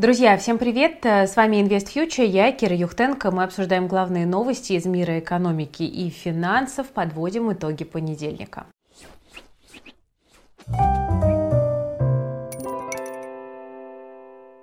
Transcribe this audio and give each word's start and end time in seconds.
Друзья, 0.00 0.38
всем 0.38 0.56
привет! 0.56 1.04
С 1.04 1.36
вами 1.36 1.56
Invest 1.56 1.94
Future, 1.94 2.24
я 2.24 2.52
Кира 2.52 2.74
Юхтенко. 2.74 3.30
Мы 3.30 3.42
обсуждаем 3.42 3.86
главные 3.86 4.24
новости 4.24 4.72
из 4.72 4.86
мира 4.86 5.18
экономики 5.18 5.82
и 5.82 6.08
финансов, 6.08 6.86
подводим 6.86 7.52
итоги 7.52 7.84
понедельника. 7.84 8.64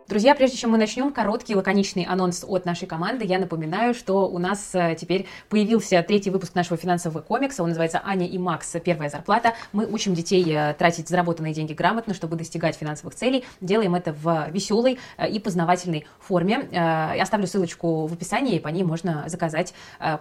Друзья, 0.08 0.36
прежде 0.36 0.56
чем 0.56 0.70
мы 0.70 0.78
начнем, 0.78 1.12
короткий 1.12 1.54
лаконичный 1.54 2.06
анонс 2.06 2.46
от 2.48 2.64
нашей 2.64 2.88
команды. 2.88 3.26
Я 3.26 3.40
напоминаю, 3.40 3.94
что 3.94 4.30
у 4.30 4.38
нас 4.38 4.70
э, 4.72 4.96
теперь 4.98 5.26
появился 5.50 6.02
третий 6.02 6.30
выпуск 6.30 6.56
нашего 6.56 6.78
финансового 6.78 7.20
комикса. 7.20 7.62
Он 7.62 7.68
называется 7.68 8.00
«Аня 8.06 8.26
и 8.26 8.38
Макс. 8.38 8.74
Первая 8.86 9.10
зарплата». 9.10 9.54
Мы 9.74 9.86
учим 9.86 10.14
детей 10.14 10.46
э, 10.48 10.76
тратить 10.76 11.10
заработанные 11.10 11.54
деньги 11.54 11.74
грамотно, 11.74 12.14
чтобы 12.14 12.38
достигать 12.38 12.78
финансовых 12.78 13.16
целей. 13.16 13.44
Делаем 13.60 13.96
это 13.96 14.14
в 14.14 14.48
веселой 14.50 14.98
э, 15.18 15.30
и 15.30 15.40
познавательной 15.40 16.06
форме. 16.22 16.70
Я 16.72 17.22
оставлю 17.22 17.46
ссылочку 17.46 18.08
в 18.08 18.14
описании, 18.14 18.56
и 18.56 18.60
по 18.60 18.70
ней 18.70 18.84
можно 18.84 19.26
заказать 19.28 19.74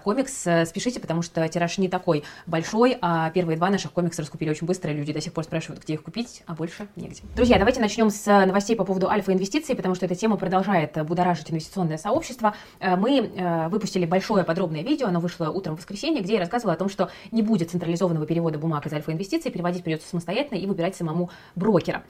комикс. 0.03 0.33
Спешите, 0.69 0.99
потому 0.99 1.23
что 1.23 1.47
тираж 1.49 1.79
не 1.79 1.89
такой 1.89 2.25
большой, 2.47 2.99
а 3.01 3.31
первые 3.31 3.57
два 3.57 3.71
наших 3.71 3.93
комикса 3.93 4.23
раскупили 4.23 4.51
очень 4.51 4.67
быстро. 4.67 4.91
Люди 4.91 5.13
до 5.13 5.21
сих 5.21 5.33
пор 5.33 5.45
спрашивают, 5.45 5.85
где 5.85 5.95
их 5.95 6.03
купить, 6.03 6.43
а 6.47 6.55
больше 6.55 6.89
негде. 6.97 7.23
Друзья, 7.37 7.59
давайте 7.59 7.81
начнем 7.81 8.11
с 8.11 8.27
новостей 8.27 8.75
по 8.75 8.85
поводу 8.85 9.09
альфа-инвестиций 9.09 9.77
потому 9.87 9.95
что 9.95 10.07
эта 10.07 10.17
тема 10.17 10.37
продолжает 10.37 11.07
будоражить 11.07 11.49
инвестиционное 11.53 11.97
сообщество. 11.97 12.55
Э, 12.81 12.97
мы 12.97 13.21
э, 13.21 13.69
выпустили 13.69 14.05
большое 14.05 14.43
подробное 14.43 14.83
видео, 14.83 15.07
оно 15.07 15.21
вышло 15.21 15.49
утром 15.51 15.77
в 15.77 15.79
воскресенье, 15.79 16.23
где 16.23 16.35
я 16.35 16.41
рассказывала 16.41 16.75
о 16.75 16.77
том, 16.77 16.89
что 16.89 17.09
не 17.31 17.43
будет 17.43 17.71
централизованного 17.71 18.27
перевода 18.27 18.59
бумаг 18.59 18.85
из 18.87 18.93
альфа-инвестиций, 18.93 19.53
переводить 19.53 19.85
придется 19.85 20.09
самостоятельно 20.09 20.59
и 20.59 20.67
выбирать 20.67 20.97
самому 20.97 21.31
брокера. 21.55 22.03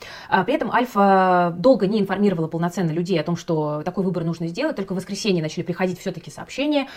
При 0.46 0.54
этом 0.54 0.70
Альфа 0.70 1.54
долго 1.58 1.86
не 1.86 2.00
информировала 2.00 2.48
полноценно 2.48 2.90
людей 2.92 3.20
о 3.20 3.24
том, 3.24 3.36
что 3.36 3.82
такой 3.84 4.04
выбор 4.04 4.24
нужно 4.24 4.46
сделать, 4.46 4.77
только 4.77 4.94
в 4.94 4.96
воскресенье 4.96 5.42
начали 5.42 5.62
приходить 5.62 6.00
все-таки 6.00 6.30
сообщения, 6.30 6.88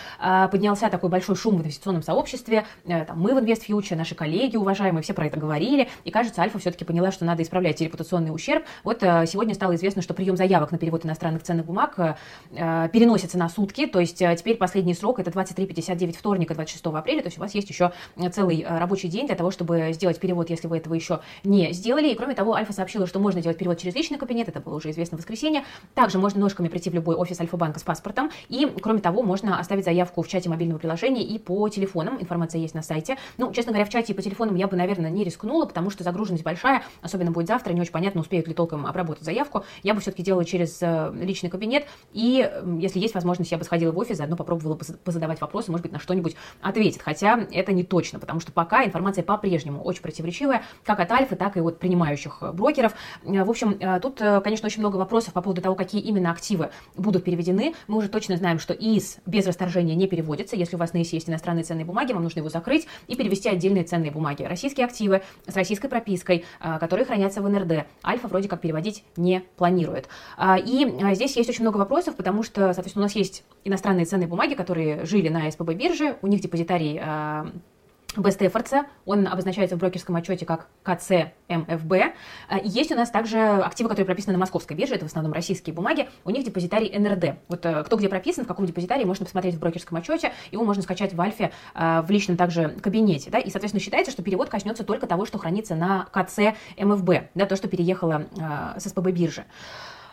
поднялся 0.49 0.89
такой 0.89 1.09
большой 1.09 1.35
шум 1.35 1.57
в 1.57 1.61
инвестиционном 1.61 2.03
сообществе, 2.03 2.65
э, 2.85 3.03
там, 3.03 3.19
мы 3.19 3.33
в 3.33 3.37
InvestFuture, 3.39 3.95
наши 3.95 4.15
коллеги 4.15 4.55
уважаемые, 4.55 5.03
все 5.03 5.13
про 5.13 5.25
это 5.25 5.37
говорили, 5.37 5.89
и 6.05 6.11
кажется, 6.11 6.41
Альфа 6.41 6.57
все-таки 6.59 6.85
поняла, 6.85 7.11
что 7.11 7.25
надо 7.25 7.43
исправлять 7.43 7.81
репутационный 7.81 8.33
ущерб. 8.33 8.63
Вот 8.85 9.01
сегодня 9.01 9.53
стало 9.53 9.75
известно, 9.75 10.01
что 10.01 10.13
прием 10.13 10.37
заявок 10.37 10.58
заявок 10.59 10.71
на 10.71 10.77
перевод 10.77 11.05
иностранных 11.05 11.43
ценных 11.43 11.65
бумаг 11.65 11.93
э, 11.97 12.15
э, 12.51 12.89
переносится 12.91 13.37
на 13.37 13.47
сутки, 13.47 13.87
то 13.87 13.99
есть 13.99 14.21
э, 14.21 14.35
теперь 14.35 14.57
последний 14.57 14.93
срок 14.93 15.19
это 15.19 15.31
23.59 15.31 16.17
вторника 16.17 16.53
26 16.53 16.85
апреля, 16.87 17.21
то 17.21 17.27
есть 17.27 17.37
у 17.37 17.41
вас 17.41 17.55
есть 17.55 17.69
еще 17.69 17.91
целый 18.31 18.65
рабочий 18.67 19.07
день 19.07 19.27
для 19.27 19.35
того, 19.35 19.51
чтобы 19.51 19.91
сделать 19.93 20.19
перевод, 20.19 20.49
если 20.49 20.67
вы 20.67 20.77
этого 20.77 20.93
еще 20.93 21.21
не 21.43 21.71
сделали. 21.71 22.09
И 22.09 22.15
кроме 22.15 22.35
того, 22.35 22.53
Альфа 22.53 22.73
сообщила, 22.73 23.07
что 23.07 23.19
можно 23.19 23.41
делать 23.41 23.57
перевод 23.57 23.77
через 23.77 23.95
личный 23.95 24.17
кабинет, 24.17 24.49
это 24.49 24.59
было 24.59 24.75
уже 24.75 24.91
известно 24.91 25.17
в 25.17 25.21
воскресенье. 25.21 25.63
Также 25.93 26.19
можно 26.19 26.41
ножками 26.41 26.67
прийти 26.67 26.89
в 26.89 26.93
любой 26.93 27.15
офис 27.15 27.39
Альфа-банка 27.39 27.79
с 27.79 27.83
паспортом. 27.83 28.31
И 28.49 28.67
кроме 28.81 28.99
того, 28.99 29.23
можно 29.23 29.59
оставить 29.59 29.85
заявку 29.85 30.21
в 30.21 30.27
чате 30.27 30.49
мобильного 30.49 30.79
приложения 30.79 31.23
и 31.23 31.39
по 31.39 31.69
телефонам. 31.69 32.21
Информация 32.21 32.59
есть 32.59 32.73
на 32.73 32.81
сайте. 32.81 33.17
Ну, 33.37 33.51
честно 33.53 33.71
говоря, 33.71 33.85
в 33.85 33.89
чате 33.89 34.13
и 34.13 34.15
по 34.15 34.21
телефонам 34.21 34.55
я 34.55 34.67
бы, 34.67 34.75
наверное, 34.75 35.09
не 35.09 35.23
рискнула, 35.23 35.65
потому 35.65 35.89
что 35.89 36.03
загруженность 36.03 36.43
большая, 36.43 36.83
особенно 37.01 37.31
будет 37.31 37.47
завтра, 37.47 37.73
не 37.73 37.81
очень 37.81 37.91
понятно, 37.91 38.21
успеют 38.21 38.47
ли 38.47 38.53
толком 38.53 38.85
обработать 38.85 39.23
заявку. 39.23 39.63
Я 39.83 39.93
бы 39.93 40.01
все-таки 40.01 40.23
делала 40.23 40.45
через 40.49 40.79
Э, 40.89 41.11
личный 41.13 41.49
кабинет, 41.49 41.85
и 42.13 42.49
если 42.79 42.99
есть 42.99 43.13
возможность, 43.13 43.51
я 43.51 43.57
бы 43.57 43.63
сходила 43.63 43.91
в 43.91 43.97
офис, 43.97 44.17
заодно 44.17 44.35
попробовала 44.35 44.75
позадавать 44.75 45.39
вопросы, 45.39 45.71
может 45.71 45.83
быть, 45.83 45.91
на 45.91 45.99
что-нибудь 45.99 46.35
ответит, 46.61 47.01
хотя 47.01 47.39
это 47.51 47.73
не 47.73 47.83
точно, 47.83 48.19
потому 48.19 48.39
что 48.39 48.51
пока 48.51 48.83
информация 48.83 49.23
по-прежнему 49.23 49.81
очень 49.83 50.01
противоречивая, 50.01 50.63
как 50.83 50.99
от 50.99 51.11
Альфы, 51.11 51.35
так 51.35 51.57
и 51.57 51.61
от 51.61 51.79
принимающих 51.79 52.41
брокеров. 52.53 52.93
Э, 53.23 53.43
в 53.43 53.49
общем, 53.49 53.77
э, 53.79 53.99
тут, 53.99 54.19
конечно, 54.43 54.65
очень 54.65 54.79
много 54.79 54.97
вопросов 54.97 55.33
по 55.33 55.41
поводу 55.41 55.61
того, 55.61 55.75
какие 55.75 56.01
именно 56.01 56.31
активы 56.31 56.71
будут 56.95 57.23
переведены. 57.23 57.75
Мы 57.87 57.97
уже 57.97 58.09
точно 58.09 58.37
знаем, 58.37 58.57
что 58.57 58.73
ИС 58.73 59.19
без 59.25 59.45
расторжения 59.45 59.95
не 59.95 60.07
переводится. 60.07 60.55
Если 60.55 60.75
у 60.75 60.79
вас 60.79 60.93
на 60.93 61.01
ИСе 61.01 61.17
есть 61.17 61.29
иностранные 61.29 61.63
ценные 61.63 61.85
бумаги, 61.85 62.13
вам 62.13 62.23
нужно 62.23 62.39
его 62.39 62.49
закрыть 62.49 62.87
и 63.07 63.15
перевести 63.15 63.49
отдельные 63.49 63.83
ценные 63.83 64.11
бумаги. 64.11 64.43
Российские 64.43 64.85
активы 64.85 65.21
с 65.47 65.55
российской 65.55 65.87
пропиской, 65.87 66.45
которые 66.59 67.05
хранятся 67.05 67.41
в 67.41 67.49
НРД. 67.49 67.85
Альфа 68.03 68.27
вроде 68.27 68.47
как 68.47 68.61
переводить 68.61 69.03
не 69.17 69.43
планирует. 69.57 70.07
И 70.39 70.87
а, 71.01 71.13
здесь 71.15 71.35
есть 71.35 71.49
очень 71.49 71.63
много 71.63 71.77
вопросов, 71.77 72.15
потому 72.15 72.43
что, 72.43 72.73
соответственно, 72.73 73.03
у 73.03 73.07
нас 73.07 73.15
есть 73.15 73.43
иностранные 73.65 74.05
ценные 74.05 74.27
бумаги, 74.27 74.53
которые 74.53 75.05
жили 75.05 75.27
на 75.27 75.49
СПБ 75.51 75.73
бирже, 75.73 76.17
у 76.21 76.27
них 76.27 76.39
депозитарий 76.39 76.97
а, 77.01 77.51
Best 78.15 78.39
Efforts, 78.39 78.85
он 79.05 79.27
обозначается 79.27 79.75
в 79.75 79.79
брокерском 79.79 80.15
отчете 80.15 80.45
как 80.45 80.67
КЦМФБ. 80.83 81.93
А, 82.47 82.57
есть 82.63 82.91
у 82.91 82.95
нас 82.95 83.11
также 83.11 83.37
активы, 83.37 83.89
которые 83.89 84.05
прописаны 84.05 84.33
на 84.33 84.39
московской 84.39 84.77
бирже, 84.77 84.95
это 84.95 85.05
в 85.05 85.09
основном 85.09 85.33
российские 85.33 85.73
бумаги, 85.73 86.07
у 86.23 86.29
них 86.29 86.45
депозитарий 86.45 86.97
НРД. 86.97 87.39
Вот 87.49 87.65
э, 87.65 87.83
кто 87.83 87.97
где 87.97 88.07
прописан, 88.07 88.45
в 88.45 88.47
каком 88.47 88.65
депозитарии, 88.65 89.03
можно 89.03 89.25
посмотреть 89.25 89.55
в 89.55 89.59
брокерском 89.59 89.97
отчете, 89.97 90.31
его 90.51 90.63
можно 90.63 90.81
скачать 90.81 91.13
в 91.13 91.21
Альфе 91.21 91.51
в 91.75 92.05
личном 92.09 92.37
также 92.37 92.69
кабинете. 92.81 93.29
Да? 93.29 93.39
И, 93.39 93.49
соответственно, 93.49 93.81
считается, 93.81 94.11
что 94.11 94.23
перевод 94.23 94.49
коснется 94.49 94.85
только 94.85 95.05
того, 95.05 95.25
что 95.25 95.37
хранится 95.37 95.75
на 95.75 96.05
КЦМФБ, 96.05 97.31
да, 97.35 97.45
то, 97.45 97.55
что 97.57 97.67
переехало 97.67 98.25
с 98.77 98.89
СПБ 98.89 99.11
биржи. 99.11 99.43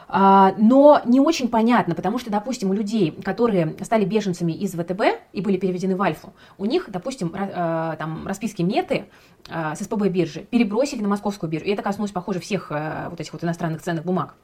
А, 0.08 0.54
но 0.56 1.00
не 1.04 1.20
очень 1.20 1.48
понятно, 1.48 1.94
потому 1.94 2.18
что, 2.18 2.30
допустим, 2.30 2.70
у 2.70 2.72
людей, 2.72 3.10
которые 3.10 3.76
стали 3.82 4.04
беженцами 4.04 4.52
из 4.52 4.72
ВТБ 4.72 5.02
и 5.32 5.40
были 5.40 5.56
переведены 5.56 5.96
в 5.96 6.02
Альфу, 6.02 6.32
у 6.58 6.64
них, 6.64 6.88
допустим, 6.88 7.32
а, 7.34 7.96
там 7.96 8.26
расписки 8.26 8.62
меты 8.62 9.06
а, 9.48 9.74
с 9.74 9.80
СПБ 9.80 10.08
биржи 10.08 10.42
перебросили 10.42 11.02
на 11.02 11.08
московскую 11.08 11.50
биржу. 11.50 11.66
И 11.66 11.70
это 11.70 11.82
коснулось, 11.82 12.12
похоже, 12.12 12.40
всех 12.40 12.70
вот 12.70 13.20
этих 13.20 13.32
вот 13.32 13.42
иностранных 13.42 13.82
ценных 13.82 14.04
бумаг. 14.04 14.34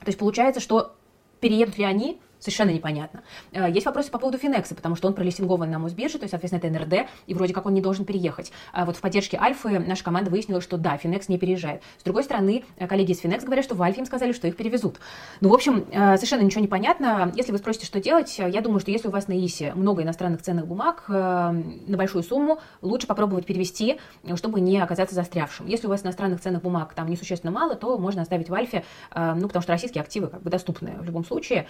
То 0.00 0.06
есть 0.06 0.18
получается, 0.18 0.60
что 0.60 0.94
переедут 1.40 1.78
ли 1.78 1.84
они 1.84 2.20
совершенно 2.40 2.70
непонятно. 2.70 3.22
Э, 3.52 3.70
есть 3.70 3.86
вопросы 3.86 4.10
по 4.10 4.18
поводу 4.18 4.38
Финекса, 4.38 4.74
потому 4.74 4.96
что 4.96 5.06
он 5.06 5.14
пролистингован 5.14 5.70
на 5.70 5.78
Мосбирже, 5.78 6.18
то 6.18 6.24
есть, 6.24 6.30
соответственно, 6.30 6.58
это 6.58 6.80
НРД, 6.80 7.08
и 7.26 7.34
вроде 7.34 7.54
как 7.54 7.66
он 7.66 7.74
не 7.74 7.80
должен 7.80 8.04
переехать. 8.04 8.50
А 8.72 8.84
вот 8.84 8.96
в 8.96 9.00
поддержке 9.00 9.38
Альфы 9.38 9.78
наша 9.78 10.02
команда 10.02 10.30
выяснила, 10.30 10.60
что 10.60 10.76
да, 10.76 10.96
Финекс 10.96 11.28
не 11.28 11.38
переезжает. 11.38 11.82
С 11.98 12.02
другой 12.02 12.24
стороны, 12.24 12.64
э, 12.76 12.86
коллеги 12.86 13.12
из 13.12 13.20
Финекс 13.20 13.44
говорят, 13.44 13.64
что 13.64 13.74
в 13.74 13.82
Альфе 13.82 14.00
им 14.00 14.06
сказали, 14.06 14.32
что 14.32 14.48
их 14.48 14.56
перевезут. 14.56 14.98
Ну, 15.40 15.50
в 15.50 15.54
общем, 15.54 15.84
э, 15.90 16.16
совершенно 16.16 16.42
ничего 16.42 16.62
не 16.62 16.68
понятно. 16.68 17.32
Если 17.36 17.52
вы 17.52 17.58
спросите, 17.58 17.86
что 17.86 18.00
делать, 18.00 18.38
я 18.38 18.60
думаю, 18.60 18.80
что 18.80 18.90
если 18.90 19.08
у 19.08 19.10
вас 19.10 19.28
на 19.28 19.38
ИСе 19.38 19.74
много 19.74 20.02
иностранных 20.02 20.42
ценных 20.42 20.66
бумаг 20.66 21.04
на 21.08 21.62
большую 21.86 22.22
сумму, 22.22 22.60
лучше 22.80 23.06
попробовать 23.06 23.46
перевести, 23.46 24.00
чтобы 24.36 24.60
не 24.60 24.78
оказаться 24.78 25.14
застрявшим. 25.14 25.66
Если 25.66 25.86
у 25.86 25.90
вас 25.90 26.02
иностранных 26.04 26.40
ценных 26.40 26.62
бумаг 26.62 26.94
там 26.94 27.08
несущественно 27.08 27.50
мало, 27.50 27.74
то 27.74 27.98
можно 27.98 28.22
оставить 28.22 28.48
в 28.48 28.54
Альфе, 28.54 28.84
ну, 29.14 29.46
потому 29.46 29.62
что 29.62 29.72
российские 29.72 30.02
активы 30.02 30.28
как 30.28 30.42
бы 30.42 30.50
доступны 30.50 30.96
в 30.98 31.04
любом 31.04 31.24
случае 31.24 31.66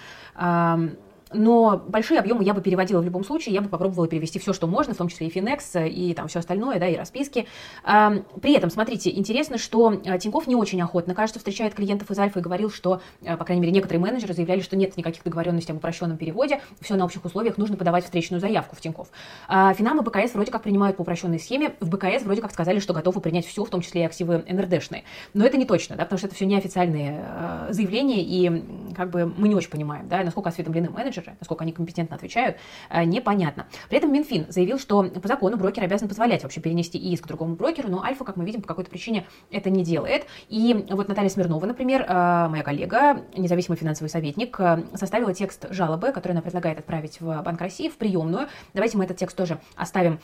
um, 0.61 0.97
но 1.33 1.83
большие 1.89 2.21
объемы 2.21 2.45
я 2.45 2.55
бы 2.55 2.61
переводила 2.61 3.01
в 3.01 3.05
любом 3.05 3.25
случае, 3.25 3.55
я 3.55 3.61
бы 3.61 3.69
попробовала 3.69 4.09
перевести 4.09 4.39
все, 4.39 4.53
что 4.53 4.67
можно, 4.67 4.95
в 4.95 4.97
том 4.97 5.09
числе 5.09 5.29
и 5.29 5.31
Финекс, 5.31 5.77
и 5.77 6.15
там 6.15 6.29
все 6.29 6.41
остальное, 6.41 6.79
да, 6.79 6.89
и 6.89 6.97
расписки. 6.97 7.47
При 7.83 8.53
этом, 8.53 8.71
смотрите, 8.71 9.11
интересно, 9.11 9.59
что 9.59 9.93
э, 9.93 10.19
Тиньков 10.19 10.47
не 10.47 10.57
очень 10.57 10.81
охотно, 10.83 11.15
кажется, 11.15 11.39
встречает 11.39 11.75
клиентов 11.75 12.11
из 12.11 12.19
Альфа 12.19 12.41
и 12.41 12.43
говорил, 12.43 12.71
что, 12.71 13.01
э, 13.23 13.37
по 13.37 13.45
крайней 13.45 13.63
мере, 13.63 13.73
некоторые 13.73 14.01
менеджеры 14.01 14.35
заявляли, 14.35 14.61
что 14.61 14.77
нет 14.77 14.97
никаких 14.97 15.23
договоренностей 15.23 15.73
об 15.73 15.79
упрощенном 15.79 16.17
переводе, 16.17 16.61
все 16.81 16.95
на 16.97 17.05
общих 17.05 17.25
условиях, 17.25 17.59
нужно 17.59 17.77
подавать 17.77 18.05
встречную 18.05 18.41
заявку 18.41 18.77
в 18.77 18.81
Тиньков. 18.81 19.09
А 19.49 19.73
Финам 19.75 20.01
и 20.01 20.03
БКС 20.03 20.35
вроде 20.35 20.51
как 20.51 20.63
принимают 20.63 20.97
по 20.97 21.03
упрощенной 21.03 21.39
схеме, 21.39 21.75
в 21.81 21.89
БКС 21.89 22.23
вроде 22.25 22.43
как 22.43 22.53
сказали, 22.53 22.79
что 22.81 22.93
готовы 22.93 23.21
принять 23.21 23.47
все, 23.47 23.65
в 23.65 23.71
том 23.71 23.81
числе 23.81 24.03
и 24.03 24.05
активы 24.05 24.45
НРДшные. 24.49 25.05
Но 25.35 25.45
это 25.45 25.57
не 25.57 25.65
точно, 25.65 25.97
да, 25.97 26.05
потому 26.05 26.19
что 26.19 26.27
это 26.27 26.37
все 26.37 26.47
неофициальные 26.47 27.25
заявления, 27.71 28.23
и 28.23 28.95
как 28.95 29.11
бы 29.11 29.33
мы 29.37 29.49
не 29.49 29.55
очень 29.55 29.71
понимаем, 29.71 30.09
да, 30.09 30.23
насколько 30.23 30.49
осведомлены 30.49 30.91
менеджеры, 30.91 31.20
насколько 31.39 31.63
они 31.63 31.73
компетентно 31.73 32.17
отвечают, 32.17 32.57
э, 32.89 33.05
непонятно. 33.05 33.67
При 33.89 33.99
этом 33.99 34.13
Минфин 34.13 34.47
заявил, 34.49 34.79
что 34.79 35.03
по 35.03 35.29
закону 35.29 35.57
брокер 35.57 35.85
обязан 35.85 36.09
позволять 36.09 36.43
вообще 36.43 36.61
перенести 36.61 36.99
иск 36.99 37.25
к 37.25 37.29
другому 37.29 37.55
брокеру, 37.55 37.89
но 37.89 38.03
Альфа, 38.03 38.25
как 38.25 38.37
мы 38.37 38.45
видим, 38.45 38.63
по 38.63 38.69
какой-то 38.69 38.91
причине 38.91 39.27
это 39.51 39.71
не 39.71 39.85
делает. 39.85 40.27
И 40.49 40.87
вот 40.91 41.09
Наталья 41.09 41.29
Смирнова, 41.29 41.67
например, 41.67 42.05
э, 42.09 42.49
моя 42.49 42.63
коллега, 42.63 43.23
независимый 43.37 43.79
финансовый 43.79 44.09
советник, 44.09 44.59
э, 44.59 44.85
составила 44.95 45.35
текст 45.35 45.67
жалобы, 45.71 46.13
который 46.13 46.33
она 46.33 46.43
предлагает 46.43 46.79
отправить 46.79 47.21
в 47.21 47.43
Банк 47.43 47.61
России, 47.61 47.89
в 47.89 47.97
приемную. 47.97 48.49
Давайте 48.75 48.99
мы 48.99 49.05
этот 49.05 49.17
текст 49.17 49.37
тоже 49.37 49.59
оставим 49.77 50.21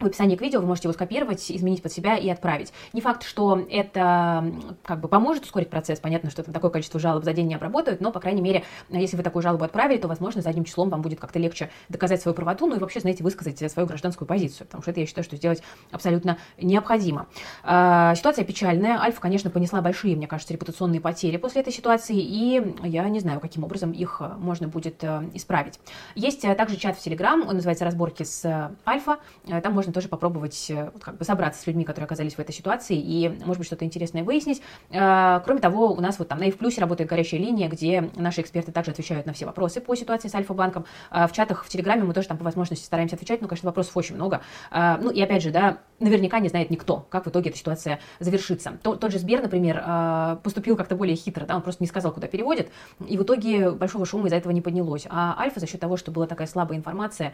в 0.00 0.06
описании 0.06 0.36
к 0.36 0.40
видео 0.40 0.60
вы 0.60 0.66
можете 0.66 0.88
его 0.88 0.92
скопировать, 0.92 1.50
изменить 1.50 1.82
под 1.82 1.92
себя 1.92 2.16
и 2.16 2.28
отправить. 2.28 2.72
Не 2.92 3.00
факт, 3.00 3.24
что 3.24 3.66
это 3.70 4.52
как 4.84 5.00
бы 5.00 5.08
поможет 5.08 5.44
ускорить 5.44 5.70
процесс. 5.70 6.00
Понятно, 6.00 6.30
что 6.30 6.42
там 6.42 6.54
такое 6.54 6.70
количество 6.70 7.00
жалоб 7.00 7.24
за 7.24 7.32
день 7.32 7.48
не 7.48 7.54
обработают, 7.54 8.00
но, 8.00 8.12
по 8.12 8.20
крайней 8.20 8.42
мере, 8.42 8.64
если 8.90 9.16
вы 9.16 9.22
такую 9.22 9.42
жалобу 9.42 9.64
отправили, 9.64 9.98
то, 9.98 10.08
возможно, 10.08 10.42
задним 10.42 10.64
числом 10.64 10.90
вам 10.90 11.02
будет 11.02 11.20
как-то 11.20 11.38
легче 11.38 11.70
доказать 11.88 12.22
свою 12.22 12.34
правоту, 12.34 12.66
ну 12.66 12.76
и 12.76 12.78
вообще, 12.78 13.00
знаете, 13.00 13.24
высказать 13.24 13.58
свою 13.70 13.86
гражданскую 13.88 14.26
позицию, 14.26 14.66
потому 14.66 14.82
что 14.82 14.90
это, 14.90 15.00
я 15.00 15.06
считаю, 15.06 15.24
что 15.24 15.36
сделать 15.36 15.62
абсолютно 15.90 16.38
необходимо. 16.60 17.26
А, 17.62 18.14
ситуация 18.14 18.44
печальная. 18.44 19.00
Альфа, 19.00 19.20
конечно, 19.20 19.50
понесла 19.50 19.80
большие, 19.80 20.16
мне 20.16 20.26
кажется, 20.26 20.52
репутационные 20.52 21.00
потери 21.00 21.36
после 21.36 21.62
этой 21.62 21.72
ситуации, 21.72 22.18
и 22.18 22.74
я 22.84 23.08
не 23.08 23.20
знаю, 23.20 23.40
каким 23.40 23.64
образом 23.64 23.92
их 23.92 24.20
можно 24.38 24.68
будет 24.68 25.02
э, 25.02 25.28
исправить. 25.34 25.80
Есть 26.14 26.44
э, 26.44 26.54
также 26.54 26.76
чат 26.76 26.96
в 26.96 27.00
Телеграм, 27.00 27.46
он 27.46 27.56
называется 27.56 27.84
«Разборки 27.84 28.22
с 28.22 28.70
Альфа». 28.86 29.18
Там 29.62 29.72
можно 29.72 29.87
можно 29.88 29.92
тоже 29.92 30.08
попробовать 30.08 30.70
вот, 30.70 31.02
как 31.02 31.16
бы 31.16 31.24
собраться 31.24 31.62
с 31.62 31.66
людьми, 31.66 31.84
которые 31.84 32.04
оказались 32.04 32.34
в 32.34 32.38
этой 32.38 32.52
ситуации, 32.52 32.96
и, 32.96 33.28
может 33.44 33.58
быть, 33.58 33.66
что-то 33.66 33.84
интересное 33.84 34.22
выяснить. 34.22 34.62
Кроме 34.90 35.60
того, 35.60 35.92
у 35.92 36.00
нас 36.00 36.18
вот 36.18 36.28
там 36.28 36.38
на 36.38 36.44
F 36.44 36.58
Плюсе 36.58 36.80
работает 36.80 37.08
горячая 37.08 37.40
линия, 37.40 37.68
где 37.68 38.10
наши 38.16 38.42
эксперты 38.42 38.70
также 38.70 38.90
отвечают 38.90 39.26
на 39.26 39.32
все 39.32 39.46
вопросы 39.46 39.80
по 39.80 39.94
ситуации 39.94 40.28
с 40.28 40.34
Альфа-банком. 40.34 40.84
В 41.10 41.30
чатах, 41.32 41.64
в 41.64 41.68
Телеграме 41.68 42.04
мы 42.04 42.12
тоже 42.12 42.28
там 42.28 42.36
по 42.36 42.44
возможности 42.44 42.84
стараемся 42.84 43.16
отвечать, 43.16 43.40
но, 43.40 43.48
конечно, 43.48 43.66
вопросов 43.66 43.96
очень 43.96 44.14
много. 44.14 44.42
Ну 44.72 45.10
и 45.10 45.20
опять 45.22 45.42
же, 45.42 45.50
да, 45.50 45.78
наверняка 46.00 46.38
не 46.38 46.48
знает 46.48 46.70
никто, 46.70 47.06
как 47.08 47.26
в 47.26 47.30
итоге 47.30 47.50
эта 47.50 47.58
ситуация 47.58 48.00
завершится. 48.20 48.78
Тот 48.82 49.10
же 49.10 49.18
Сбер, 49.18 49.42
например, 49.42 50.38
поступил 50.42 50.76
как-то 50.76 50.96
более 50.96 51.16
хитро, 51.16 51.46
да, 51.46 51.56
он 51.56 51.62
просто 51.62 51.82
не 51.82 51.88
сказал, 51.88 52.12
куда 52.12 52.26
переводит, 52.26 52.70
и 53.06 53.16
в 53.16 53.22
итоге 53.22 53.70
большого 53.70 54.04
шума 54.04 54.26
из-за 54.26 54.36
этого 54.36 54.52
не 54.52 54.60
поднялось. 54.60 55.06
А 55.08 55.36
Альфа 55.38 55.60
за 55.60 55.66
счет 55.66 55.80
того, 55.80 55.96
что 55.96 56.10
была 56.10 56.26
такая 56.26 56.46
слабая 56.46 56.78
информация, 56.78 57.32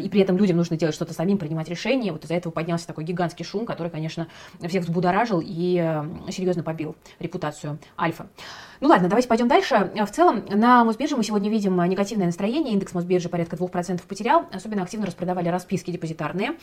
и 0.00 0.08
при 0.08 0.20
этом 0.20 0.36
людям 0.36 0.56
нужно 0.56 0.76
делать 0.76 0.94
что-то 0.94 1.14
самим, 1.14 1.38
принимать 1.38 1.68
решения, 1.68 1.85
вот 2.12 2.24
из-за 2.24 2.34
этого 2.34 2.52
поднялся 2.52 2.86
такой 2.86 3.04
гигантский 3.04 3.44
шум, 3.44 3.66
который, 3.66 3.90
конечно, 3.90 4.28
всех 4.60 4.84
взбудоражил 4.84 5.42
и 5.44 6.02
серьезно 6.30 6.62
побил 6.62 6.96
репутацию 7.18 7.78
Альфа. 7.98 8.26
Ну 8.80 8.88
ладно, 8.88 9.08
давайте 9.08 9.28
пойдем 9.28 9.48
дальше. 9.48 9.90
В 9.94 10.10
целом, 10.10 10.44
на 10.48 10.84
Мосбирже 10.84 11.16
мы 11.16 11.24
сегодня 11.24 11.50
видим 11.50 11.82
негативное 11.84 12.26
настроение. 12.26 12.74
Индекс 12.74 12.94
Мосбиржи 12.94 13.28
порядка 13.28 13.56
2% 13.56 14.02
потерял. 14.06 14.46
Особенно 14.52 14.82
активно 14.82 15.06
распродавали 15.06 15.48
расписки 15.48 15.90
депозитарные. 15.90 16.56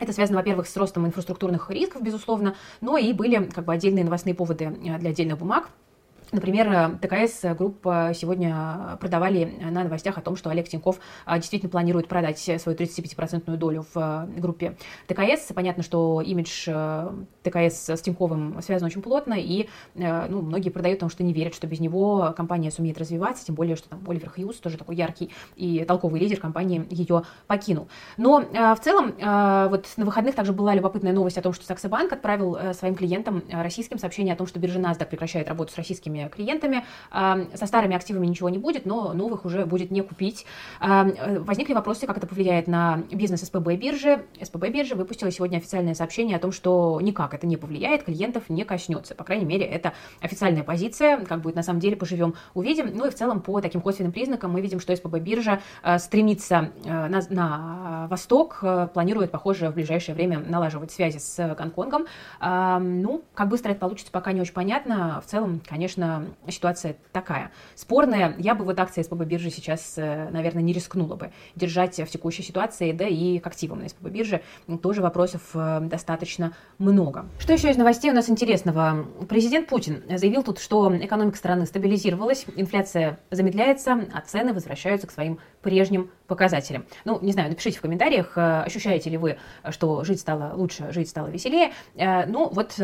Это 0.00 0.12
связано, 0.12 0.38
во-первых, 0.38 0.66
с 0.66 0.76
ростом 0.76 1.06
инфраструктурных 1.06 1.70
рисков, 1.70 2.02
безусловно, 2.02 2.56
но 2.80 2.96
и 2.98 3.12
были 3.12 3.44
как 3.44 3.64
бы 3.64 3.72
отдельные 3.72 4.04
новостные 4.04 4.34
поводы 4.34 4.70
для 4.70 5.10
отдельных 5.10 5.38
бумаг. 5.38 5.70
Например, 6.32 6.68
э, 6.68 6.98
ТКС 7.00 7.42
Групп 7.56 7.84
сегодня 8.14 8.96
продавали 9.00 9.44
на 9.70 9.84
новостях 9.84 10.18
о 10.18 10.20
том, 10.20 10.36
что 10.36 10.50
Олег 10.50 10.68
Тиньков 10.68 10.98
э, 11.26 11.36
действительно 11.36 11.70
планирует 11.70 12.08
продать 12.08 12.38
свою 12.38 12.76
35% 12.76 13.56
долю 13.56 13.84
в 13.94 13.96
э, 13.96 14.40
группе 14.40 14.76
ТКС. 15.06 15.52
Понятно, 15.54 15.82
что 15.82 16.20
имидж 16.20 16.68
ТКС 17.42 17.88
с 17.88 18.00
Тиньковым 18.00 18.60
связан 18.62 18.86
очень 18.86 19.02
плотно, 19.02 19.34
и 19.34 19.68
ну, 19.94 20.42
многие 20.42 20.70
продают, 20.70 20.98
потому 20.98 21.10
что 21.10 21.22
не 21.22 21.32
верят, 21.32 21.54
что 21.54 21.66
без 21.66 21.80
него 21.80 22.32
компания 22.36 22.70
сумеет 22.70 22.98
развиваться, 22.98 23.44
тем 23.46 23.54
более, 23.54 23.76
что 23.76 23.88
там 23.90 24.02
Оливер 24.06 24.30
Хьюз, 24.30 24.56
тоже 24.56 24.78
такой 24.78 24.96
яркий 24.96 25.30
и 25.56 25.84
толковый 25.84 26.20
лидер 26.20 26.40
компании, 26.40 26.86
ее 26.90 27.22
покинул. 27.46 27.88
Но 28.16 28.40
в 28.40 28.78
целом, 28.82 29.14
вот 29.70 29.86
на 29.96 30.04
выходных 30.04 30.34
также 30.34 30.52
была 30.52 30.74
любопытная 30.74 31.12
новость 31.12 31.38
о 31.38 31.42
том, 31.42 31.52
что 31.52 31.64
Саксобанк 31.66 32.12
отправил 32.12 32.74
своим 32.74 32.94
клиентам 32.94 33.42
российским 33.50 33.98
сообщение 33.98 34.34
о 34.34 34.36
том, 34.36 34.46
что 34.46 34.58
биржа 34.58 34.80
NASDAQ 34.80 35.06
прекращает 35.06 35.48
работу 35.48 35.72
с 35.72 35.76
российскими 35.76 36.13
клиентами. 36.34 36.84
Со 37.10 37.66
старыми 37.66 37.96
активами 37.96 38.26
ничего 38.26 38.48
не 38.48 38.58
будет, 38.58 38.86
но 38.86 39.12
новых 39.12 39.44
уже 39.44 39.66
будет 39.66 39.90
не 39.90 40.02
купить. 40.02 40.46
Возникли 40.80 41.74
вопросы, 41.74 42.06
как 42.06 42.16
это 42.16 42.26
повлияет 42.26 42.66
на 42.66 43.02
бизнес 43.10 43.42
СПБ 43.42 43.74
биржи. 43.76 44.24
СПБ 44.42 44.68
биржа 44.68 44.94
выпустила 44.94 45.30
сегодня 45.30 45.58
официальное 45.58 45.94
сообщение 45.94 46.36
о 46.36 46.40
том, 46.40 46.52
что 46.52 47.00
никак 47.00 47.34
это 47.34 47.46
не 47.46 47.56
повлияет, 47.56 48.04
клиентов 48.04 48.48
не 48.48 48.64
коснется. 48.64 49.14
По 49.14 49.24
крайней 49.24 49.44
мере, 49.44 49.64
это 49.64 49.92
официальная 50.20 50.62
позиция. 50.62 51.24
Как 51.24 51.40
будет 51.40 51.56
на 51.56 51.62
самом 51.62 51.80
деле, 51.80 51.96
поживем, 51.96 52.34
увидим. 52.54 52.90
Ну 52.94 53.06
и 53.06 53.10
в 53.10 53.14
целом 53.14 53.40
по 53.40 53.60
таким 53.60 53.80
косвенным 53.80 54.12
признакам 54.12 54.52
мы 54.52 54.60
видим, 54.60 54.80
что 54.80 54.94
СПБ 54.94 55.18
биржа 55.18 55.60
э, 55.82 55.98
стремится 55.98 56.70
э, 56.84 57.06
на, 57.08 57.20
на 57.30 58.06
восток, 58.08 58.58
э, 58.62 58.88
планирует, 58.92 59.30
похоже, 59.30 59.70
в 59.70 59.74
ближайшее 59.74 60.14
время 60.14 60.38
налаживать 60.38 60.92
связи 60.92 61.18
с 61.18 61.54
Гонконгом. 61.54 62.06
Ну, 62.40 63.24
как 63.34 63.48
быстро 63.48 63.70
это 63.70 63.80
получится, 63.80 64.12
пока 64.12 64.32
не 64.32 64.40
очень 64.40 64.52
понятно. 64.52 65.22
В 65.24 65.30
целом, 65.30 65.60
конечно, 65.66 66.03
ситуация 66.48 66.96
такая. 67.12 67.50
Спорная, 67.74 68.34
я 68.38 68.54
бы 68.54 68.64
вот 68.64 68.78
акции 68.78 69.02
СПБ 69.02 69.24
биржи 69.24 69.50
сейчас, 69.50 69.94
э, 69.96 70.28
наверное, 70.30 70.62
не 70.62 70.72
рискнула 70.72 71.16
бы 71.16 71.32
держать 71.54 71.98
в 71.98 72.06
текущей 72.06 72.42
ситуации, 72.42 72.92
да 72.92 73.06
и 73.06 73.38
к 73.38 73.46
активам 73.46 73.80
на 73.80 73.88
СПБ 73.88 74.08
бирже 74.08 74.42
тоже 74.82 75.02
вопросов 75.02 75.42
э, 75.54 75.80
достаточно 75.82 76.54
много. 76.78 77.26
Что 77.38 77.52
еще 77.52 77.70
из 77.70 77.76
новостей 77.76 78.10
у 78.10 78.14
нас 78.14 78.28
интересного? 78.28 79.06
Президент 79.28 79.68
Путин 79.68 80.02
заявил 80.08 80.42
тут, 80.42 80.58
что 80.58 80.94
экономика 80.96 81.36
страны 81.36 81.66
стабилизировалась, 81.66 82.46
инфляция 82.56 83.20
замедляется, 83.30 84.06
а 84.12 84.20
цены 84.20 84.52
возвращаются 84.52 85.06
к 85.06 85.10
своим 85.10 85.38
прежним 85.62 86.10
показателям. 86.26 86.86
Ну, 87.04 87.18
не 87.20 87.32
знаю, 87.32 87.50
напишите 87.50 87.78
в 87.78 87.80
комментариях, 87.80 88.36
э, 88.36 88.62
ощущаете 88.62 89.10
ли 89.10 89.16
вы, 89.16 89.38
что 89.70 90.04
жить 90.04 90.20
стало 90.20 90.54
лучше, 90.54 90.92
жить 90.92 91.08
стало 91.08 91.28
веселее. 91.28 91.72
Ну, 91.94 92.48
вот 92.50 92.74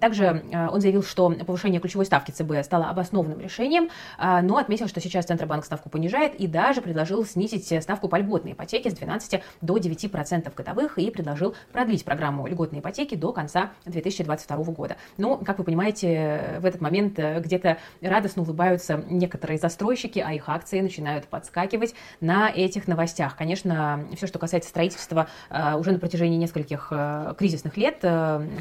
также 0.00 0.42
он 0.52 0.80
заявил, 0.80 1.02
что 1.02 1.30
повышение 1.30 1.80
ключевой 1.80 2.06
ставки 2.06 2.30
ЦБ 2.30 2.64
стало 2.64 2.88
обоснованным 2.90 3.40
решением, 3.40 3.88
но 4.18 4.56
отметил, 4.58 4.88
что 4.88 5.00
сейчас 5.00 5.26
Центробанк 5.26 5.64
ставку 5.64 5.88
понижает 5.88 6.34
и 6.34 6.46
даже 6.46 6.82
предложил 6.82 7.24
снизить 7.24 7.82
ставку 7.82 8.08
по 8.08 8.16
льготной 8.16 8.52
ипотеке 8.52 8.90
с 8.90 8.94
12 8.94 9.42
до 9.60 9.76
9% 9.78 10.54
годовых 10.54 10.98
и 10.98 11.10
предложил 11.10 11.54
продлить 11.72 12.04
программу 12.04 12.46
льготной 12.46 12.80
ипотеки 12.80 13.14
до 13.14 13.32
конца 13.32 13.70
2022 13.86 14.56
года. 14.72 14.96
Но, 15.16 15.36
как 15.36 15.58
вы 15.58 15.64
понимаете, 15.64 16.58
в 16.60 16.66
этот 16.66 16.80
момент 16.80 17.18
э, 17.18 17.40
где-то 17.40 17.78
радостно 18.00 18.42
улыбаются 18.42 19.04
некоторые 19.08 19.58
застройщики, 19.58 20.18
а 20.18 20.32
их 20.32 20.48
акции 20.48 20.80
начинают 20.80 21.26
подскакивать 21.26 21.94
на 22.20 22.50
этих 22.50 22.88
новостях. 22.90 23.36
Конечно, 23.36 24.04
все, 24.16 24.26
что 24.26 24.38
касается 24.38 24.70
строительства, 24.70 25.28
э, 25.48 25.76
уже 25.76 25.92
на 25.92 25.98
протяжении 25.98 26.36
нескольких 26.36 26.88
э, 26.90 27.34
кризисных 27.38 27.76
лет 27.76 28.04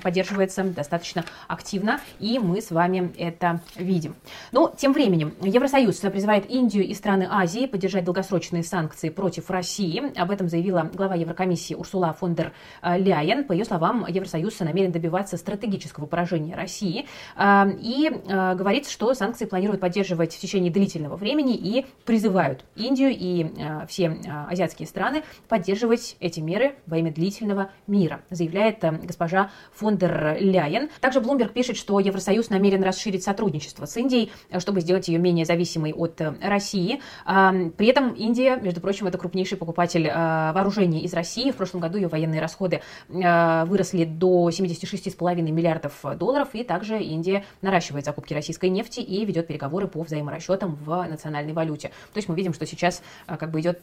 поддерживается 0.03 0.63
достаточно 0.63 1.25
активно, 1.47 1.99
и 2.19 2.39
мы 2.39 2.61
с 2.61 2.71
вами 2.71 3.11
это 3.17 3.61
видим. 3.75 4.15
Но 4.51 4.73
тем 4.75 4.93
временем 4.93 5.33
Евросоюз 5.41 5.97
призывает 5.97 6.49
Индию 6.49 6.85
и 6.85 6.93
страны 6.93 7.27
Азии 7.29 7.65
поддержать 7.65 8.03
долгосрочные 8.03 8.63
санкции 8.63 9.09
против 9.09 9.49
России. 9.49 10.17
Об 10.19 10.31
этом 10.31 10.49
заявила 10.49 10.89
глава 10.93 11.15
Еврокомиссии 11.15 11.73
Урсула 11.73 12.13
фон 12.13 12.35
дер 12.35 12.51
э, 12.81 12.97
Ляйен. 12.97 13.43
По 13.43 13.53
ее 13.53 13.65
словам, 13.65 14.05
Евросоюз 14.07 14.59
намерен 14.59 14.91
добиваться 14.91 15.37
стратегического 15.37 16.05
поражения 16.05 16.55
России 16.55 17.05
э, 17.37 17.65
и 17.79 18.09
э, 18.09 18.55
говорит, 18.55 18.87
что 18.87 19.13
санкции 19.13 19.45
планируют 19.45 19.81
поддерживать 19.81 20.33
в 20.33 20.39
течение 20.39 20.71
длительного 20.71 21.15
времени 21.15 21.55
и 21.55 21.85
призывают 22.05 22.65
Индию 22.75 23.09
и 23.11 23.51
все 23.87 24.17
азиатские 24.27 24.87
страны 24.87 25.23
поддерживать 25.47 26.15
эти 26.19 26.39
меры 26.39 26.75
во 26.85 26.97
имя 26.97 27.11
длительного 27.11 27.71
мира, 27.87 28.21
заявляет 28.29 28.83
госпожа 29.03 29.51
фон 29.73 29.97
Ляйен. 29.97 30.89
Также 31.01 31.19
Bloomberg 31.19 31.53
пишет, 31.53 31.77
что 31.77 31.99
Евросоюз 31.99 32.49
намерен 32.49 32.83
расширить 32.83 33.23
сотрудничество 33.23 33.85
с 33.85 33.97
Индией, 33.97 34.31
э, 34.49 34.59
чтобы 34.59 34.81
сделать 34.81 35.07
ее 35.07 35.19
менее 35.19 35.45
зависимой 35.45 35.93
от 35.93 36.19
э, 36.21 36.33
России. 36.41 37.01
При 37.25 37.87
этом 37.87 38.13
Индия, 38.13 38.57
между 38.57 38.81
прочим, 38.81 39.07
это 39.07 39.17
крупнейший 39.17 39.57
покупатель 39.57 40.07
э, 40.07 40.13
вооружений 40.13 41.01
из 41.01 41.13
России. 41.13 41.51
В 41.51 41.55
прошлом 41.55 41.81
году 41.81 41.97
ее 41.97 42.07
военные 42.07 42.41
расходы 42.41 42.81
выросли 43.09 44.05
до 44.05 44.49
76,5 44.49 45.41
миллиардов 45.41 46.03
долларов, 46.17 46.49
и 46.53 46.63
также 46.63 47.01
Индия 47.01 47.43
наращивает 47.61 48.05
закупки 48.05 48.33
российской 48.33 48.69
нефти 48.69 48.99
и 48.99 49.25
ведет 49.25 49.47
переговоры 49.47 49.87
по 49.87 50.01
взаиморасчетам 50.01 50.75
в 50.75 51.05
национальной 51.09 51.53
валюте. 51.53 51.89
То 52.13 52.17
есть 52.17 52.29
мы 52.29 52.35
видим, 52.35 52.53
что 52.53 52.65
сейчас 52.65 53.01
как 53.25 53.51
бы 53.51 53.61
идет 53.61 53.81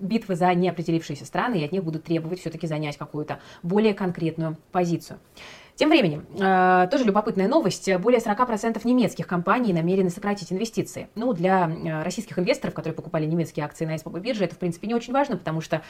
битва 0.00 0.34
за 0.34 0.54
неопределившиеся 0.54 1.24
страны, 1.24 1.56
и 1.56 1.64
от 1.64 1.72
них 1.72 1.84
будут 1.84 2.04
требовать 2.04 2.40
все-таки 2.40 2.66
занять 2.66 2.96
какую-то 2.96 3.40
более 3.62 3.94
конкретную 3.94 4.56
позицию. 4.72 5.18
Тем 5.78 5.90
временем, 5.90 6.26
э, 6.34 6.88
тоже 6.90 7.04
любопытная 7.04 7.46
новость. 7.46 7.88
Более 7.98 8.18
40% 8.18 8.84
немецких 8.84 9.28
компаний 9.28 9.72
намерены 9.72 10.10
сократить 10.10 10.52
инвестиции. 10.52 11.08
Ну, 11.14 11.32
для 11.32 11.70
э, 11.70 12.02
российских 12.02 12.36
инвесторов, 12.36 12.74
которые 12.74 12.96
покупали 12.96 13.26
немецкие 13.26 13.64
акции 13.64 13.86
на 13.86 13.96
СПБ 13.96 14.18
бирже, 14.18 14.44
это, 14.46 14.56
в 14.56 14.58
принципе, 14.58 14.88
не 14.88 14.96
очень 14.96 15.12
важно, 15.12 15.36
потому 15.36 15.60
что 15.60 15.76
э, 15.76 15.80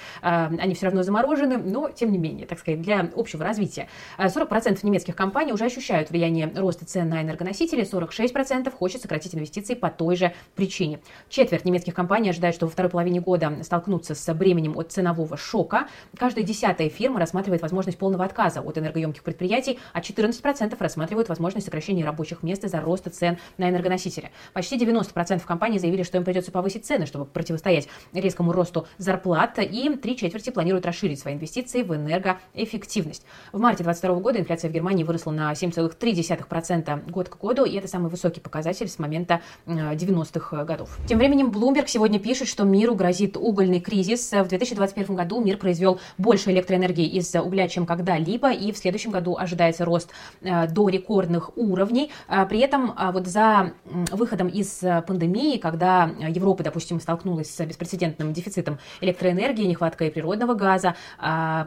они 0.58 0.74
все 0.74 0.84
равно 0.84 1.02
заморожены, 1.02 1.56
но, 1.56 1.88
тем 1.88 2.12
не 2.12 2.18
менее, 2.18 2.46
так 2.46 2.58
сказать, 2.58 2.82
для 2.82 3.08
общего 3.16 3.42
развития. 3.42 3.88
40% 4.18 4.80
немецких 4.82 5.16
компаний 5.16 5.54
уже 5.54 5.64
ощущают 5.64 6.10
влияние 6.10 6.52
роста 6.54 6.84
цен 6.84 7.08
на 7.08 7.22
энергоносители, 7.22 7.82
46% 7.90 8.70
хочет 8.70 9.00
сократить 9.00 9.34
инвестиции 9.34 9.72
по 9.72 9.88
той 9.88 10.16
же 10.16 10.34
причине. 10.54 11.00
Четверть 11.30 11.64
немецких 11.64 11.94
компаний 11.94 12.28
ожидает, 12.28 12.54
что 12.54 12.66
во 12.66 12.72
второй 12.72 12.90
половине 12.90 13.22
года 13.22 13.56
столкнутся 13.62 14.14
с 14.14 14.34
бременем 14.34 14.76
от 14.76 14.92
ценового 14.92 15.38
шока. 15.38 15.88
Каждая 16.18 16.44
десятая 16.44 16.90
фирма 16.90 17.20
рассматривает 17.20 17.62
возможность 17.62 17.96
полного 17.96 18.26
отказа 18.26 18.60
от 18.60 18.76
энергоемких 18.76 19.22
предприятий, 19.22 19.77
а 19.92 20.00
14% 20.00 20.76
рассматривают 20.78 21.28
возможность 21.28 21.66
сокращения 21.66 22.04
рабочих 22.04 22.42
мест 22.42 22.64
из-за 22.64 22.80
роста 22.80 23.10
цен 23.10 23.38
на 23.56 23.68
энергоносители. 23.68 24.30
Почти 24.52 24.76
90% 24.78 25.44
компаний 25.44 25.78
заявили, 25.78 26.02
что 26.02 26.18
им 26.18 26.24
придется 26.24 26.52
повысить 26.52 26.86
цены, 26.86 27.06
чтобы 27.06 27.24
противостоять 27.24 27.88
резкому 28.12 28.52
росту 28.52 28.86
зарплат, 28.98 29.58
и 29.58 29.88
три 29.96 30.16
четверти 30.16 30.50
планируют 30.50 30.86
расширить 30.86 31.20
свои 31.20 31.34
инвестиции 31.34 31.82
в 31.82 31.94
энергоэффективность. 31.94 33.24
В 33.52 33.60
марте 33.60 33.84
2022 33.84 34.20
года 34.20 34.38
инфляция 34.40 34.70
в 34.70 34.72
Германии 34.74 35.04
выросла 35.04 35.30
на 35.32 35.52
7,3% 35.52 37.10
год 37.10 37.28
к 37.28 37.38
году, 37.38 37.64
и 37.64 37.76
это 37.76 37.88
самый 37.88 38.10
высокий 38.10 38.40
показатель 38.40 38.88
с 38.88 38.98
момента 38.98 39.40
90-х 39.66 40.64
годов. 40.64 40.98
Тем 41.08 41.18
временем 41.18 41.50
Bloomberg 41.50 41.86
сегодня 41.86 42.18
пишет, 42.18 42.48
что 42.48 42.64
миру 42.64 42.94
грозит 42.94 43.36
угольный 43.36 43.80
кризис. 43.80 44.30
В 44.32 44.48
2021 44.48 45.14
году 45.14 45.40
мир 45.40 45.56
произвел 45.56 46.00
больше 46.16 46.50
электроэнергии 46.50 47.06
из 47.06 47.34
угля, 47.34 47.68
чем 47.68 47.86
когда-либо, 47.86 48.52
и 48.52 48.72
в 48.72 48.78
следующем 48.78 49.10
году 49.10 49.36
ожидает 49.36 49.67
ожидается 49.68 49.84
рост 49.84 50.10
до 50.40 50.88
рекордных 50.88 51.56
уровней. 51.56 52.10
При 52.48 52.60
этом 52.60 52.94
вот 53.12 53.26
за 53.26 53.72
выходом 54.12 54.48
из 54.48 54.80
пандемии, 55.06 55.58
когда 55.58 56.10
Европа, 56.28 56.62
допустим, 56.62 57.00
столкнулась 57.00 57.54
с 57.54 57.64
беспрецедентным 57.64 58.32
дефицитом 58.32 58.78
электроэнергии, 59.00 59.64
нехваткой 59.64 60.10
природного 60.10 60.54
газа, 60.54 60.94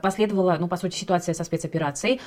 последовала, 0.02 0.58
ну, 0.60 0.68
по 0.68 0.78
сути, 0.78 0.96
ситуация 0.96 1.34
со 1.34 1.44
спецоперацией, 1.44 2.22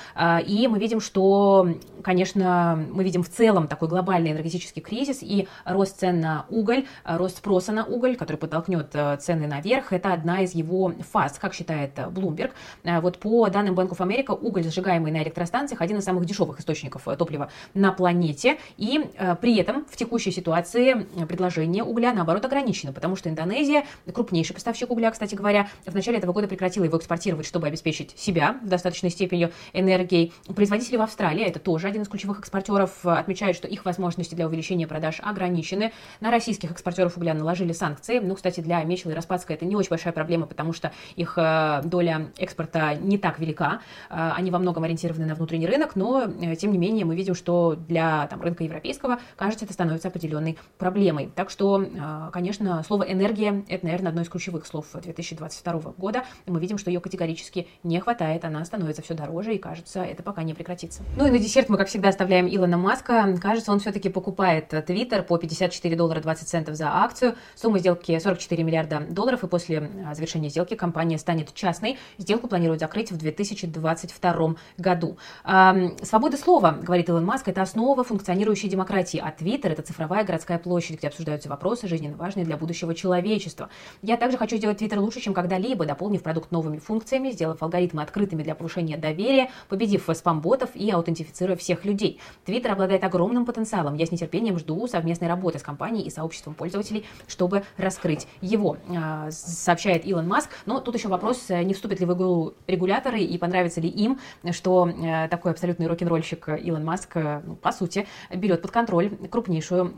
и 0.46 0.68
мы 0.68 0.78
видим, 0.78 1.00
что, 1.00 1.68
конечно, 2.02 2.78
мы 2.92 3.04
видим 3.04 3.22
в 3.22 3.28
целом 3.28 3.68
такой 3.68 3.88
глобальный 3.88 4.32
энергетический 4.32 4.82
кризис 4.82 5.22
и 5.22 5.48
рост 5.64 5.98
цен 5.98 6.20
на 6.20 6.46
уголь, 6.48 6.86
рост 7.04 7.38
спроса 7.38 7.72
на 7.72 7.84
уголь, 7.84 8.16
который 8.16 8.36
подтолкнет 8.36 8.94
цены 9.20 9.46
наверх, 9.46 9.92
это 9.92 10.12
одна 10.12 10.42
из 10.42 10.54
его 10.54 10.92
фаз, 11.12 11.38
как 11.38 11.54
считает 11.54 11.98
Bloomberg. 11.98 12.52
Вот 12.84 13.18
по 13.18 13.48
данным 13.48 13.74
Bank 13.74 13.90
of 13.90 13.98
America, 13.98 14.32
уголь, 14.34 14.64
сжигаемый 14.64 15.12
на 15.12 15.22
электростанциях, 15.64 15.80
один 15.80 15.98
из 15.98 16.04
самых 16.04 16.24
дешевых 16.26 16.60
источников 16.60 17.04
топлива 17.18 17.50
на 17.74 17.92
планете, 17.92 18.58
и 18.76 19.10
при 19.40 19.56
этом 19.56 19.84
в 19.90 19.96
текущей 19.96 20.30
ситуации 20.30 21.06
предложение 21.26 21.82
угля, 21.84 22.12
наоборот, 22.12 22.44
ограничено, 22.44 22.92
потому 22.92 23.16
что 23.16 23.28
Индонезия, 23.28 23.84
крупнейший 24.12 24.54
поставщик 24.54 24.90
угля, 24.90 25.10
кстати 25.10 25.34
говоря, 25.34 25.68
в 25.86 25.94
начале 25.94 26.18
этого 26.18 26.32
года 26.32 26.48
прекратила 26.48 26.84
его 26.84 26.98
экспортировать, 26.98 27.46
чтобы 27.46 27.66
обеспечить 27.66 28.18
себя 28.18 28.58
в 28.62 28.68
достаточной 28.68 29.10
степени 29.10 29.50
энергией. 29.72 30.32
Производители 30.54 30.96
в 30.96 31.02
Австралии, 31.02 31.44
это 31.44 31.58
тоже 31.58 31.88
один 31.88 32.02
из 32.02 32.08
ключевых 32.08 32.40
экспортеров, 32.40 33.04
отмечают, 33.04 33.56
что 33.56 33.68
их 33.68 33.84
возможности 33.84 34.34
для 34.34 34.46
увеличения 34.46 34.86
продаж 34.86 35.20
ограничены. 35.22 35.92
На 36.20 36.30
российских 36.30 36.70
экспортеров 36.70 37.16
угля 37.16 37.34
наложили 37.34 37.72
санкции. 37.72 38.18
Ну, 38.18 38.34
кстати, 38.34 38.60
для 38.60 38.82
Мечела 38.84 39.12
и 39.12 39.14
Распадска 39.14 39.54
это 39.54 39.64
не 39.64 39.76
очень 39.76 39.90
большая 39.90 40.12
проблема, 40.12 40.46
потому 40.46 40.72
что 40.72 40.92
их 41.16 41.34
э, 41.36 41.80
доля 41.84 42.28
экспорта 42.38 42.94
не 42.94 43.18
так 43.18 43.38
велика. 43.38 43.80
Э, 44.10 44.32
они 44.36 44.50
во 44.50 44.58
многом 44.58 44.84
ориентированы 44.84 45.26
на 45.26 45.34
внутренний 45.34 45.43
рынок, 45.46 45.96
но, 45.96 46.22
э, 46.22 46.56
тем 46.56 46.72
не 46.72 46.78
менее, 46.78 47.04
мы 47.04 47.16
видим, 47.16 47.34
что 47.34 47.74
для 47.74 48.26
там, 48.26 48.40
рынка 48.40 48.64
европейского, 48.64 49.18
кажется, 49.36 49.64
это 49.64 49.74
становится 49.74 50.08
определенной 50.08 50.58
проблемой. 50.78 51.30
Так 51.34 51.50
что, 51.50 51.84
конечно, 52.32 52.82
слово 52.84 53.04
«энергия»— 53.04 53.64
это, 53.68 53.84
наверное, 53.84 54.10
одно 54.10 54.22
из 54.22 54.28
ключевых 54.28 54.66
слов 54.66 54.86
2022 54.92 55.94
года. 55.96 56.24
Мы 56.46 56.60
видим, 56.60 56.78
что 56.78 56.90
ее 56.90 57.00
категорически 57.00 57.68
не 57.82 58.00
хватает, 58.00 58.44
она 58.44 58.64
становится 58.64 59.02
все 59.02 59.14
дороже, 59.14 59.54
и, 59.54 59.58
кажется, 59.58 60.02
это 60.02 60.22
пока 60.22 60.42
не 60.42 60.54
прекратится. 60.54 61.02
Ну 61.16 61.26
и 61.26 61.30
на 61.30 61.38
десерт 61.38 61.68
мы, 61.68 61.76
как 61.76 61.88
всегда, 61.88 62.08
оставляем 62.08 62.48
Илона 62.48 62.76
Маска. 62.76 63.36
Кажется, 63.40 63.72
он 63.72 63.80
все-таки 63.80 64.08
покупает 64.08 64.72
Twitter 64.72 65.22
по 65.22 65.38
54 65.38 65.96
доллара 65.96 66.20
20 66.20 66.48
центов 66.48 66.74
за 66.76 66.88
акцию. 66.88 67.34
Сумма 67.54 67.78
сделки 67.78 68.18
44 68.18 68.62
миллиарда 68.62 69.00
долларов, 69.10 69.44
и 69.44 69.46
после 69.46 69.90
а, 70.06 70.14
завершения 70.14 70.48
сделки 70.48 70.74
компания 70.74 71.18
станет 71.18 71.52
частной. 71.54 71.98
Сделку 72.18 72.48
планируют 72.48 72.80
закрыть 72.80 73.12
в 73.12 73.16
2022 73.16 74.56
году. 74.78 75.18
Свобода 75.42 76.36
слова, 76.36 76.78
говорит 76.82 77.08
Илон 77.08 77.24
Маск, 77.24 77.48
это 77.48 77.62
основа 77.62 78.04
функционирующей 78.04 78.68
демократии, 78.68 79.20
а 79.22 79.30
Твиттер– 79.30 79.72
это 79.72 79.82
цифровая 79.82 80.24
городская 80.24 80.58
площадь, 80.58 80.98
где 80.98 81.08
обсуждаются 81.08 81.48
вопросы, 81.48 81.88
жизненно 81.88 82.16
важные 82.16 82.44
для 82.44 82.56
будущего 82.56 82.94
человечества. 82.94 83.68
Я 84.02 84.16
также 84.16 84.38
хочу 84.38 84.56
сделать 84.56 84.78
Твиттер 84.78 85.00
лучше, 85.00 85.20
чем 85.20 85.34
когда-либо, 85.34 85.84
дополнив 85.84 86.22
продукт 86.22 86.50
новыми 86.50 86.78
функциями, 86.78 87.30
сделав 87.30 87.62
алгоритмы 87.62 88.02
открытыми 88.02 88.42
для 88.42 88.54
повышения 88.54 88.96
доверия, 88.96 89.50
победив 89.68 90.08
спам-ботов 90.12 90.70
и 90.74 90.90
аутентифицируя 90.90 91.56
всех 91.56 91.84
людей. 91.84 92.20
Твиттер 92.44 92.72
обладает 92.72 93.04
огромным 93.04 93.44
потенциалом. 93.44 93.94
Я 93.94 94.06
с 94.06 94.12
нетерпением 94.12 94.58
жду 94.58 94.86
совместной 94.86 95.28
работы 95.28 95.58
с 95.58 95.62
компанией 95.62 96.06
и 96.06 96.10
сообществом 96.10 96.54
пользователей, 96.54 97.04
чтобы 97.26 97.64
раскрыть 97.76 98.26
его, 98.40 98.76
а, 98.88 99.30
сообщает 99.30 100.06
Илон 100.06 100.28
Маск. 100.28 100.50
Но 100.66 100.80
тут 100.80 100.94
еще 100.94 101.08
вопрос, 101.08 101.44
э, 101.48 101.62
не 101.62 101.74
вступят 101.74 102.00
ли 102.00 102.06
в 102.06 102.14
игру 102.14 102.54
регуляторы 102.66 103.20
и 103.20 103.36
понравится 103.38 103.80
ли 103.80 103.88
им, 103.88 104.18
что 104.50 104.88
э, 104.88 105.23
такой 105.28 105.52
абсолютный 105.52 105.86
рок-н-ролльщик 105.86 106.48
Илон 106.48 106.84
Маск, 106.84 107.16
э, 107.16 107.42
ну, 107.44 107.56
по 107.56 107.72
сути, 107.72 108.06
берет 108.34 108.62
под 108.62 108.70
контроль 108.70 109.10
крупнейшую 109.30 109.94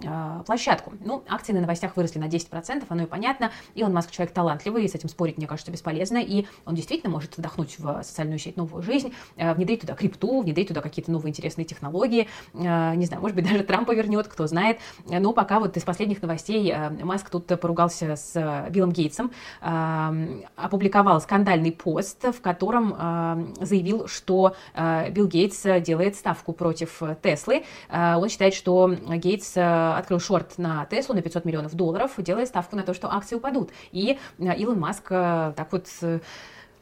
площадку. 0.47 0.93
Ну, 1.05 1.23
акции 1.29 1.53
на 1.53 1.61
новостях 1.61 1.97
выросли 1.97 2.19
на 2.19 2.27
10%, 2.27 2.85
оно 2.89 3.05
и 3.05 3.07
понятно. 3.07 3.51
Илон 3.75 3.93
Маск 3.93 4.11
человек 4.11 4.35
талантливый, 4.35 4.85
и 4.85 4.89
с 4.89 4.95
этим 4.95 5.09
спорить, 5.09 5.37
мне 5.37 5.47
кажется, 5.47 5.71
бесполезно, 5.71 6.19
и 6.19 6.47
он 6.65 6.75
действительно 6.75 7.13
может 7.13 7.37
вдохнуть 7.37 7.79
в 7.79 8.03
социальную 8.03 8.39
сеть 8.39 8.57
новую 8.57 8.83
жизнь, 8.83 9.13
внедрить 9.37 9.81
туда 9.81 9.95
крипту, 9.95 10.41
внедрить 10.41 10.69
туда 10.69 10.81
какие-то 10.81 11.11
новые 11.11 11.31
интересные 11.31 11.65
технологии, 11.65 12.29
не 12.55 13.07
знаю, 13.07 13.23
может 13.23 13.37
быть, 13.37 13.45
даже 13.51 13.65
Трампа 13.65 13.93
вернет, 13.93 14.29
кто 14.29 14.47
знает. 14.47 14.79
Но 15.07 15.33
пока 15.33 15.61
вот 15.61 15.77
из 15.77 15.83
последних 15.83 16.23
новостей 16.23 16.75
Маск 17.03 17.31
тут 17.31 17.47
поругался 17.61 18.17
с 18.17 18.69
Биллом 18.71 18.93
Гейтсом, 18.93 19.31
опубликовал 19.61 21.21
скандальный 21.21 21.73
пост, 21.73 22.25
в 22.25 22.41
котором 22.41 23.55
заявил, 23.61 24.07
что 24.09 24.55
э, 24.75 25.11
Билл 25.17 25.27
Гейтс 25.27 25.63
делает 25.81 26.15
ставку 26.17 26.53
против 26.53 27.03
Теслы. 27.23 27.65
Э, 27.89 28.17
он 28.17 28.29
считает, 28.29 28.55
что 28.55 28.89
Гейтс 28.89 29.57
э, 29.57 29.93
открыл 29.97 30.21
шорт 30.21 30.59
на 30.59 30.85
Теслу 30.87 31.15
на 31.15 31.23
500 31.23 31.45
миллионов 31.47 31.75
долларов, 31.75 32.13
делая 32.19 32.45
ставку 32.45 32.77
на 32.77 32.83
то, 32.83 32.93
что 32.93 33.11
акции 33.13 33.37
упадут. 33.37 33.71
И 33.93 34.19
Илон 34.39 34.79
Маск 34.79 35.09
так 35.09 35.69
вот 35.71 35.89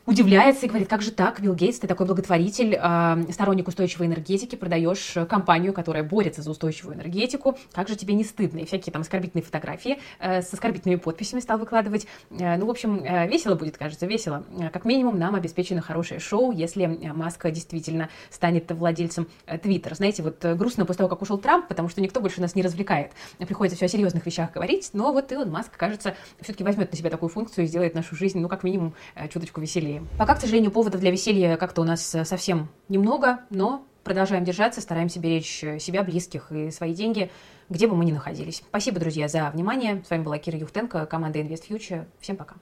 удивляется 0.07 0.67
и 0.67 0.69
говорит, 0.69 0.89
как 0.89 1.03
же 1.03 1.11
так, 1.11 1.41
Билл 1.41 1.55
Гейтс, 1.55 1.79
ты 1.79 1.87
такой 1.87 2.07
благотворитель, 2.07 2.79
э, 2.81 3.33
сторонник 3.33 3.69
устойчивой 3.69 4.07
энергетики, 4.07 4.57
продаешь 4.57 5.15
компанию, 5.29 5.73
которая 5.73 6.03
борется 6.03 6.43
за 6.43 6.51
устойчивую 6.51 6.97
энергетику, 6.97 7.57
как 7.73 7.89
же 7.89 7.97
тебе 7.97 8.15
не 8.15 8.25
стыдно? 8.25 8.59
И 8.61 8.65
всякие 8.67 8.93
там 8.93 9.03
оскорбительные 9.03 9.43
фотографии 9.43 9.99
э, 10.19 10.43
с 10.43 10.53
оскорбительными 10.53 10.99
подписями 10.99 11.41
стал 11.41 11.59
выкладывать. 11.59 12.07
Э, 12.31 12.57
ну, 12.57 12.67
в 12.67 12.71
общем, 12.71 13.03
э, 13.03 13.27
весело 13.29 13.55
будет, 13.55 13.79
кажется, 13.79 14.07
весело. 14.07 14.45
Э, 14.59 14.71
как 14.71 14.85
минимум, 14.85 15.19
нам 15.19 15.35
обеспечено 15.35 15.81
хорошее 15.81 16.21
шоу, 16.21 16.53
если 16.53 16.85
э, 16.85 17.13
Маска 17.13 17.51
действительно 17.51 18.11
станет 18.31 18.71
владельцем 18.73 19.27
Твиттера. 19.63 19.95
Знаете, 19.95 20.23
вот 20.23 20.45
э, 20.45 20.55
грустно 20.55 20.85
после 20.85 20.99
того, 20.99 21.09
как 21.09 21.23
ушел 21.23 21.39
Трамп, 21.39 21.69
потому 21.69 21.89
что 21.89 22.01
никто 22.01 22.21
больше 22.21 22.41
нас 22.41 22.55
не 22.55 22.63
развлекает. 22.63 23.13
Приходится 23.39 23.77
все 23.77 23.87
о 23.87 23.89
серьезных 23.89 24.27
вещах 24.27 24.53
говорить, 24.53 24.91
но 24.93 25.13
вот 25.13 25.33
Илон 25.33 25.51
Маск, 25.51 25.77
кажется, 25.77 26.15
все-таки 26.41 26.65
возьмет 26.65 26.91
на 26.91 26.99
себя 26.99 27.11
такую 27.11 27.31
функцию 27.31 27.65
и 27.65 27.69
сделает 27.69 27.95
нашу 27.95 28.17
жизнь, 28.17 28.39
ну, 28.39 28.49
как 28.49 28.65
минимум, 28.65 28.95
чуточку 29.31 29.61
веселее 29.61 29.94
веселье. 29.95 30.09
Пока, 30.19 30.35
к 30.35 30.41
сожалению, 30.41 30.71
поводов 30.71 31.01
для 31.01 31.11
веселья 31.11 31.57
как-то 31.57 31.83
у 31.83 31.85
нас 31.85 32.15
э, 32.15 32.25
совсем 32.25 32.69
немного, 32.89 33.41
но 33.51 33.85
продолжаем 34.03 34.45
держаться, 34.45 34.81
стараемся 34.81 35.19
беречь 35.19 35.63
э, 35.63 35.79
себя, 35.79 36.03
близких 36.03 36.53
и 36.53 36.71
свои 36.71 36.95
деньги, 36.95 37.31
где 37.69 37.87
бы 37.87 37.97
мы 37.97 38.05
ни 38.05 38.13
находились. 38.13 38.63
Спасибо, 38.69 39.01
друзья, 39.01 39.29
за 39.29 39.51
внимание. 39.51 40.03
С 40.07 40.11
вами 40.11 40.23
была 40.23 40.39
Кира 40.39 40.59
Юхтенко, 40.59 41.07
команда 41.07 41.41
Invest 41.41 41.69
Future. 41.69 42.07
Всем 42.21 42.37
пока. 42.37 42.53